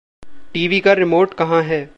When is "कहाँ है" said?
1.33-1.89